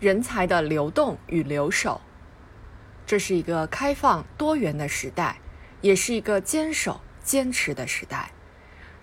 [0.00, 2.00] 人才的流动与留守，
[3.06, 5.38] 这是一个开放多元的时代，
[5.80, 8.32] 也是一个坚守坚持的时代。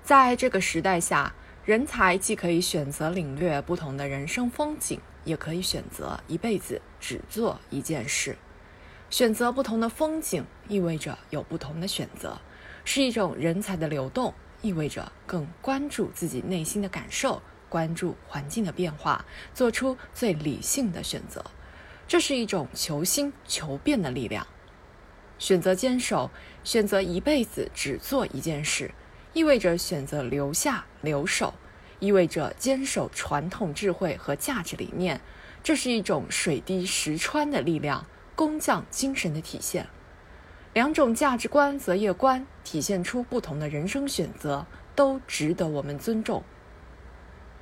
[0.04, 1.34] 在这个时代下，
[1.64, 8.38] 人才既可以选择领略不同的人生风景，也可以选择一辈子只做一件事。
[9.10, 12.40] 选择不同的风景，意味着有不同的选择，
[12.84, 17.42] 是一种人才的流动，意味着更关注自己内心的感受。
[17.72, 19.24] 关注环境的变化，
[19.54, 21.46] 做出最理性的选择，
[22.06, 24.46] 这是一种求新求变的力量。
[25.40, 26.30] 选择坚守，
[26.66, 28.92] 选择一辈子只做一件事，
[29.32, 31.54] 意味着选择留下留守，
[32.00, 35.22] 意味着坚守传统智慧和价值理念。
[35.64, 39.88] 这是一种水滴石穿的力量，工匠精神的体现。
[40.74, 46.44] 两种价值观、择业观体现出不同的人生选择，都值得我们尊重。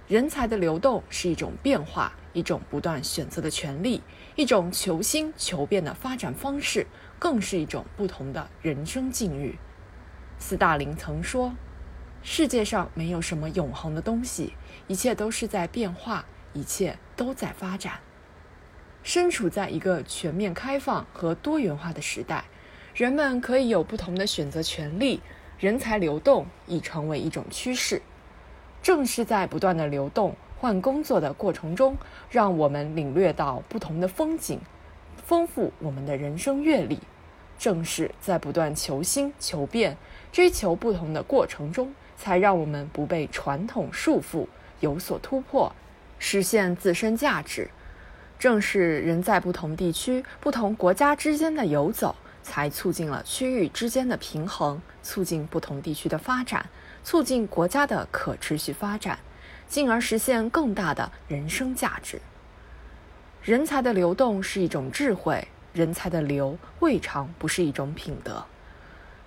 [0.09, 4.01] 人才的流动是一种变化，一种不断选择的权利，
[4.35, 6.87] 一种求新求变的发展方式，
[7.19, 9.55] 更是一种不同的人生境遇。
[10.39, 11.53] 斯大林曾说
[12.23, 14.53] ：“世界上没有什么永恒的东西，
[14.87, 17.99] 一切都是在变化，一切都在发展。”
[19.03, 22.45] 身处在一个全面开放和多元化的时代，
[22.95, 25.21] 人们可以有不同的选择权利，
[25.59, 28.01] 人才流动已成为一种趋势。
[28.81, 31.97] 正是在不断的流动、换工作的过程中，
[32.29, 34.59] 让我们领略到不同的风景，
[35.17, 36.99] 丰富我们的人生阅历。
[37.57, 39.97] 正是在不断求新求变、
[40.31, 44.47] 追求不同的过程中，才让我们不被传统束缚，
[44.79, 45.75] 有所突破，
[46.17, 47.69] 实现自身价值。
[48.39, 52.15] 正是人在不同地区、不同国家之间的游走，
[52.49, 56.65] 才促进了区域之间的平衡，促进不同地区的发展。
[57.03, 59.19] 促进国家的可持续发展，
[59.67, 62.19] 进而实现更大的人生价值。
[63.41, 68.43] 人才的流动是一种智慧，人才的流未尝不是一种品德。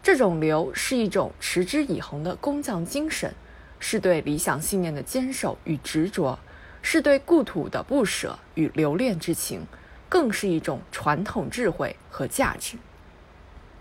[0.02, 3.32] 这种流是一种持之以恒的工匠精神，
[3.78, 6.38] 是对理想信念的坚守与执着，
[6.82, 9.64] 是对故土的不舍与留恋之情，
[10.08, 12.76] 更是一种传统智慧和价值。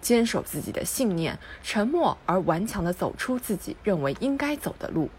[0.02, 5.10] 坚守自己的信念，沉默而顽强地走出自己认为应该走的路。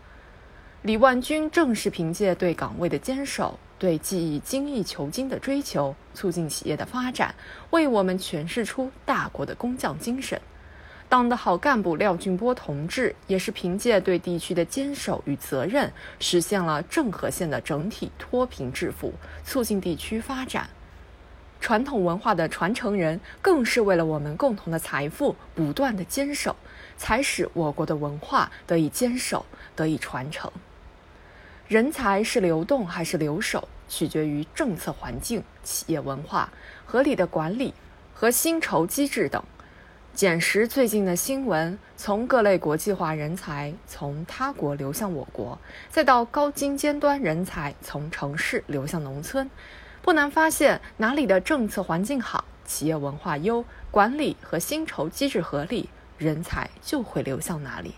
[0.83, 7.35] 李万军正是凭借对岗位的坚守，对技艺精益求精的追求，促进企业的发展，
[7.71, 10.41] 为我们诠释出大国的工匠精神。
[11.09, 19.13] 党的好干部廖俊波同志，也是凭借对地区的坚守与责任，实现了郑和县的整体脱贫致富，
[19.45, 20.69] 促进地区发展。
[21.63, 26.57] 传统文化的传承人，更是为了我们共同的财富不断的坚守，
[26.97, 29.47] 才使我国的文化得以坚守、
[29.77, 30.51] 得以传承。
[31.69, 36.53] 人才是流动还是留守，取决于政策环境、企业文化、
[36.85, 37.73] 合理的管理
[38.13, 39.41] 和薪酬机制等。
[40.15, 45.57] 捡拾最近的新闻，从各类国际化人才从他国流向我国，
[45.89, 49.49] 再到高精尖端人才从城市流向农村。
[50.03, 57.95] 不难发现，哪里的政策环境好，企业文化优，管理和薪酬机制合理，人才就会流向哪里。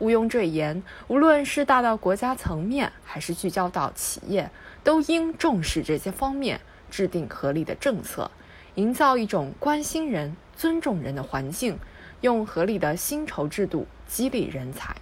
[0.00, 4.50] 毋庸赘言，无论是大到国家层面，还是聚焦到企业，
[4.84, 8.30] 都应重视这些方面，制定合理的政策，
[8.74, 11.78] 营造一种关心人、尊重人的环境，
[12.20, 14.94] 用合理的薪酬制度激励人才。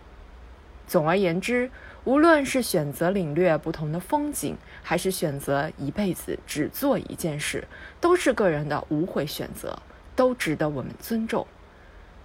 [0.89, 1.71] 总而言之，
[2.05, 7.69] 无论是选择领略不同的风景，还是选择一辈子只做一件事，
[8.01, 9.81] 都是个人的无悔选择，
[10.17, 11.47] 都值得我们尊重。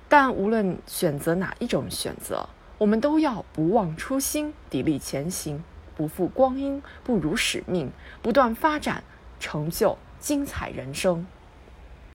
[0.07, 2.47] 但无论选择哪一种选择，
[2.78, 5.62] 我们都要不忘初心，砥砺前行，
[5.97, 7.91] 不负光阴，不辱使命，
[8.22, 9.03] 不断发展，
[9.41, 11.25] 成就精彩人生。